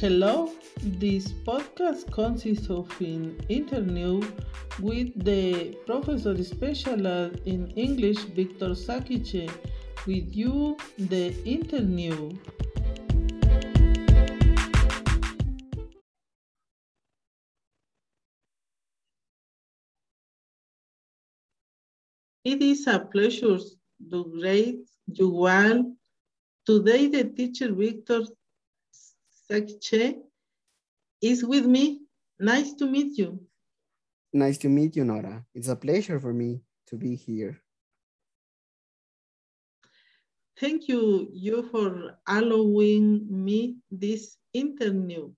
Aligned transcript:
Hello, 0.00 0.50
this 0.82 1.30
podcast 1.46 2.10
consists 2.10 2.70
of 2.70 2.88
an 3.02 3.38
interview 3.50 4.22
with 4.80 5.12
the 5.22 5.76
professor 5.84 6.42
special 6.42 7.06
in 7.44 7.70
English, 7.76 8.16
Victor 8.34 8.70
Sakiche. 8.70 9.50
With 10.06 10.34
you, 10.34 10.78
the 10.96 11.36
interview. 11.44 12.32
It 22.46 22.62
is 22.62 22.86
a 22.86 23.00
pleasure 23.00 23.58
to 24.10 24.24
greet 24.32 24.80
you 25.12 25.46
all. 25.46 25.94
Today, 26.64 27.06
the 27.08 27.24
teacher 27.24 27.74
Victor 27.74 28.22
Sakiche 29.50 30.14
is 31.20 31.44
with 31.44 31.66
me. 31.66 32.02
Nice 32.38 32.72
to 32.74 32.86
meet 32.86 33.18
you. 33.18 33.40
Nice 34.32 34.58
to 34.58 34.68
meet 34.68 34.94
you, 34.94 35.04
Nora. 35.04 35.44
It's 35.54 35.68
a 35.68 35.76
pleasure 35.76 36.20
for 36.20 36.32
me 36.32 36.62
to 36.86 36.96
be 36.96 37.16
here. 37.16 37.60
Thank 40.58 40.88
you, 40.88 41.28
you 41.32 41.68
for 41.70 42.18
allowing 42.28 43.26
me 43.28 43.76
this 43.90 44.36
interview. 44.52 45.32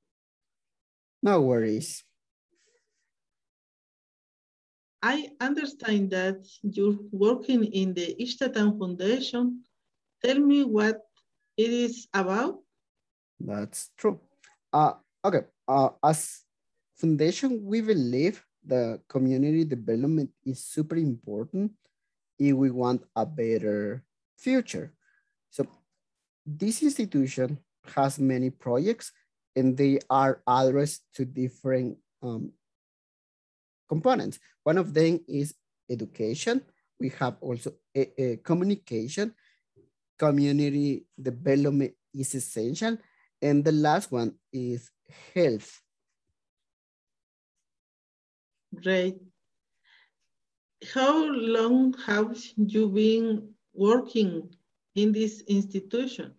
No 1.22 1.40
worries. 1.40 2.04
I 5.00 5.30
understand 5.40 6.10
that 6.10 6.46
you're 6.62 6.98
working 7.10 7.64
in 7.64 7.94
the 7.94 8.14
Ishtatan 8.20 8.78
Foundation. 8.78 9.62
Tell 10.24 10.38
me 10.38 10.64
what 10.64 11.00
it 11.56 11.70
is 11.70 12.08
about. 12.14 12.61
That's 13.44 13.90
true. 13.98 14.20
Uh, 14.72 14.94
okay, 15.24 15.42
uh, 15.66 15.90
as 16.02 16.42
foundation, 16.94 17.60
we 17.64 17.80
believe 17.80 18.44
the 18.64 19.00
community 19.08 19.64
development 19.64 20.30
is 20.46 20.64
super 20.64 20.96
important 20.96 21.72
if 22.38 22.54
we 22.54 22.70
want 22.70 23.02
a 23.16 23.26
better 23.26 24.04
future. 24.38 24.94
So 25.50 25.66
this 26.46 26.82
institution 26.82 27.58
has 27.94 28.18
many 28.18 28.50
projects 28.50 29.10
and 29.56 29.76
they 29.76 29.98
are 30.08 30.40
addressed 30.46 31.02
to 31.14 31.24
different 31.24 31.98
um, 32.22 32.52
components. 33.88 34.38
One 34.62 34.78
of 34.78 34.94
them 34.94 35.20
is 35.26 35.54
education. 35.90 36.62
We 37.00 37.10
have 37.18 37.36
also 37.40 37.74
a, 37.94 38.22
a 38.22 38.36
communication. 38.38 39.34
Community 40.16 41.04
development 41.20 41.94
is 42.14 42.34
essential. 42.34 42.96
And 43.42 43.64
the 43.64 43.72
last 43.72 44.12
one 44.12 44.34
is 44.52 44.88
health. 45.34 45.82
Great. 48.74 49.18
How 50.94 51.26
long 51.26 51.94
have 52.06 52.38
you 52.56 52.88
been 52.88 53.50
working 53.74 54.54
in 54.94 55.12
this 55.12 55.42
institution? 55.42 56.34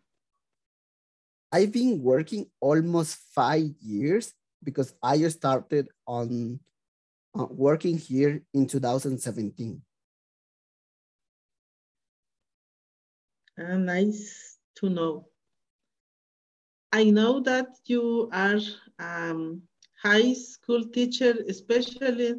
I've 1.51 1.71
been 1.71 2.01
working 2.01 2.47
almost 2.59 3.17
five 3.35 3.69
years 3.79 4.33
because 4.63 4.95
I 5.03 5.27
started 5.27 5.89
on 6.07 6.59
uh, 7.37 7.45
working 7.51 7.97
here 7.97 8.41
in 8.53 8.65
2017. 8.65 9.81
Uh, 13.55 13.77
nice 13.77 14.57
to 14.77 14.89
know. 14.89 15.27
I 16.93 17.09
know 17.09 17.39
that 17.39 17.69
you 17.85 18.29
are 18.31 18.59
um, 18.99 19.63
high 19.99 20.33
school 20.33 20.85
teacher, 20.93 21.33
especially 21.49 22.35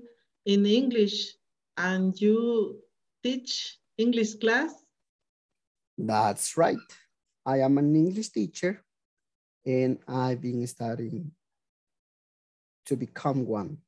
in 0.47 0.65
English, 0.65 1.35
and 1.77 2.15
you 2.21 2.79
teach 3.21 3.79
English 3.99 4.35
class? 4.35 4.73
That's 5.99 6.57
right. 6.57 6.79
I 7.45 7.59
am 7.67 7.79
an 7.79 7.97
English 7.97 8.29
teacher 8.29 8.85
and 9.67 9.99
I've 10.07 10.41
been 10.41 10.65
studying 10.69 11.33
to 12.87 12.97
become 12.97 13.45
one. 13.47 13.79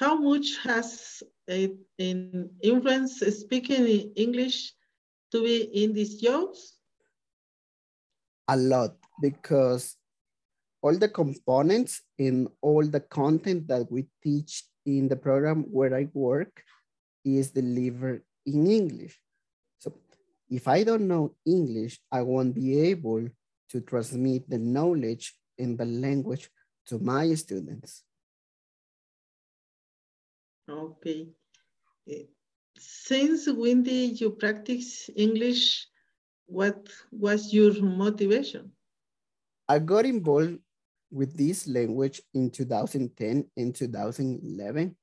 how 0.00 0.16
much 0.16 0.58
has 0.64 1.22
it 1.46 1.76
in 1.98 2.50
influence 2.60 3.20
speaking 3.20 3.86
English 4.16 4.75
to 5.32 5.42
be 5.42 5.62
in 5.84 5.92
these 5.92 6.20
jobs? 6.20 6.78
A 8.48 8.56
lot 8.56 8.94
because 9.20 9.96
all 10.82 10.96
the 10.96 11.08
components 11.08 12.02
and 12.18 12.48
all 12.60 12.86
the 12.86 13.00
content 13.00 13.66
that 13.68 13.90
we 13.90 14.06
teach 14.22 14.64
in 14.84 15.08
the 15.08 15.16
program 15.16 15.64
where 15.70 15.94
I 15.96 16.08
work 16.14 16.62
is 17.24 17.50
delivered 17.50 18.22
in 18.44 18.70
English. 18.70 19.18
So 19.78 19.98
if 20.48 20.68
I 20.68 20.84
don't 20.84 21.08
know 21.08 21.34
English, 21.44 21.98
I 22.12 22.22
won't 22.22 22.54
be 22.54 22.78
able 22.90 23.26
to 23.70 23.80
transmit 23.80 24.48
the 24.48 24.58
knowledge 24.58 25.34
in 25.58 25.76
the 25.76 25.84
language 25.86 26.48
to 26.86 26.98
my 27.00 27.34
students. 27.34 28.04
Okay. 30.68 31.34
Eh, 32.08 32.26
Since 32.78 33.48
when 33.48 33.82
did 33.82 34.20
you 34.20 34.30
practice 34.30 35.08
English? 35.16 35.86
What 36.46 36.88
was 37.10 37.52
your 37.52 37.80
motivation? 37.82 38.72
I 39.68 39.80
got 39.80 40.06
involved 40.06 40.58
with 41.10 41.36
this 41.36 41.66
language 41.66 42.22
in 42.34 42.50
2010 42.50 43.50
and 43.56 43.74
2011. 43.74 44.96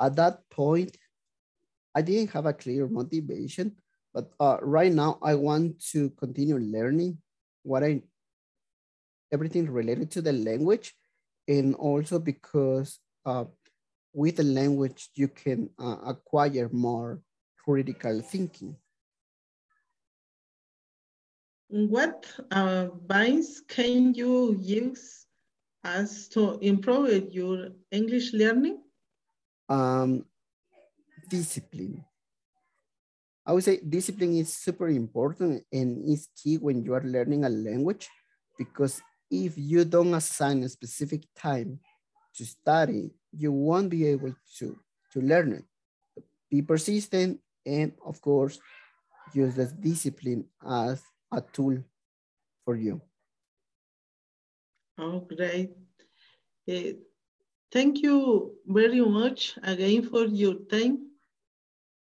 At 0.00 0.16
that 0.16 0.48
point, 0.50 0.96
I 1.94 2.02
didn't 2.02 2.30
have 2.30 2.46
a 2.46 2.52
clear 2.52 2.88
motivation, 2.88 3.76
but 4.14 4.32
uh, 4.40 4.58
right 4.62 4.92
now 4.92 5.18
I 5.22 5.34
want 5.34 5.80
to 5.92 6.10
continue 6.10 6.58
learning 6.58 7.18
what 7.62 7.84
I, 7.84 8.02
everything 9.30 9.70
related 9.70 10.10
to 10.12 10.22
the 10.22 10.32
language 10.32 10.94
and 11.48 11.74
also 11.74 12.18
because 12.18 12.98
uh, 13.26 13.44
with 14.12 14.36
the 14.36 14.44
language, 14.44 15.10
you 15.14 15.28
can 15.28 15.70
uh, 15.78 15.96
acquire 16.06 16.68
more 16.72 17.20
critical 17.64 18.20
thinking. 18.20 18.76
What 21.68 22.26
advice 22.50 23.62
can 23.66 24.12
you 24.14 24.54
use 24.60 25.26
as 25.84 26.28
to 26.28 26.58
improve 26.60 27.32
your 27.32 27.70
English 27.90 28.34
learning? 28.34 28.82
Um, 29.68 30.26
discipline. 31.28 32.04
I 33.46 33.52
would 33.52 33.64
say 33.64 33.80
discipline 33.80 34.36
is 34.36 34.54
super 34.54 34.88
important 34.88 35.64
and 35.72 36.04
is 36.08 36.28
key 36.36 36.58
when 36.58 36.84
you 36.84 36.94
are 36.94 37.02
learning 37.02 37.44
a 37.44 37.48
language 37.48 38.08
because 38.58 39.00
if 39.30 39.56
you 39.56 39.84
don't 39.84 40.14
assign 40.14 40.62
a 40.62 40.68
specific 40.68 41.22
time 41.34 41.80
to 42.36 42.44
study, 42.44 43.10
you 43.36 43.52
won't 43.52 43.90
be 43.90 44.06
able 44.06 44.34
to, 44.58 44.78
to 45.12 45.20
learn 45.20 45.52
it. 45.52 45.64
Be 46.50 46.62
persistent 46.62 47.40
and 47.64 47.92
of 48.04 48.20
course, 48.20 48.60
use 49.32 49.54
this 49.54 49.72
discipline 49.72 50.44
as 50.66 51.02
a 51.32 51.40
tool 51.40 51.78
for 52.64 52.76
you. 52.76 53.00
Oh, 54.98 55.20
great. 55.20 55.70
Uh, 56.68 56.92
thank 57.72 58.02
you 58.02 58.52
very 58.66 59.00
much 59.00 59.58
again 59.62 60.02
for 60.02 60.26
your 60.26 60.54
time. 60.70 61.08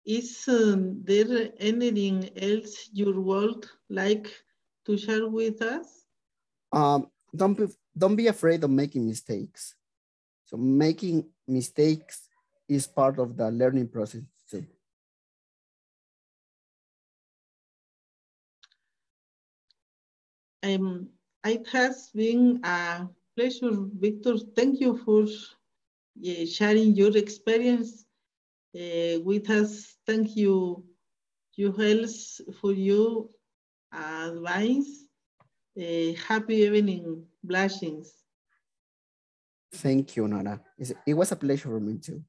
Is 0.04 0.48
um, 0.48 1.02
there 1.04 1.50
anything 1.58 2.30
else 2.40 2.88
you 2.92 3.12
would 3.12 3.66
like 3.90 4.32
to 4.86 4.96
share 4.96 5.28
with 5.28 5.60
us? 5.60 6.06
Um, 6.72 7.10
don't, 7.36 7.54
be, 7.54 7.66
don't 7.96 8.16
be 8.16 8.28
afraid 8.28 8.64
of 8.64 8.70
making 8.70 9.06
mistakes. 9.06 9.74
So 10.48 10.56
making 10.56 11.26
mistakes 11.46 12.26
is 12.68 12.86
part 12.86 13.18
of 13.18 13.36
the 13.36 13.50
learning 13.50 13.88
process 13.88 14.22
too. 14.50 14.64
Um, 20.62 21.10
it 21.44 21.68
has 21.68 22.10
been 22.14 22.60
a 22.64 23.06
pleasure, 23.36 23.76
Victor. 24.00 24.38
Thank 24.56 24.80
you 24.80 24.96
for 25.04 25.24
uh, 25.24 26.46
sharing 26.46 26.96
your 26.96 27.14
experience 27.14 28.06
uh, 28.74 29.20
with 29.20 29.50
us. 29.50 29.96
Thank 30.06 30.34
you, 30.34 30.82
you 31.56 31.72
health 31.72 32.40
for 32.58 32.72
your 32.72 33.28
advice. 33.92 35.04
Uh, 35.78 36.14
happy 36.26 36.56
evening, 36.56 37.22
blessings. 37.44 38.14
Thank 39.72 40.16
you, 40.16 40.26
Nora. 40.28 40.60
It 41.06 41.14
was 41.14 41.32
a 41.32 41.36
pleasure 41.36 41.68
for 41.68 41.80
me 41.80 41.98
too. 41.98 42.22